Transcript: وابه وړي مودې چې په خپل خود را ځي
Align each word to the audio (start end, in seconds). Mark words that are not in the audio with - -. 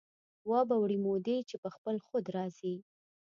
وابه 0.49 0.75
وړي 0.79 0.97
مودې 1.05 1.37
چې 1.49 1.55
په 1.63 1.69
خپل 1.75 1.95
خود 2.05 2.25
را 2.35 2.45
ځي 2.57 2.75